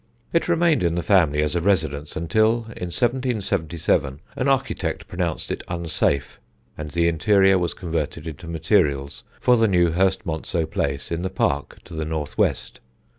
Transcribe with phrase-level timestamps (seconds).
[0.33, 5.61] It remained in the family as a residence until, in 1777, an architect pronounced it
[5.67, 6.39] unsafe,
[6.75, 11.83] and the interior was converted into materials for the new Hurstmonceux Place in the park
[11.83, 12.79] to the north west.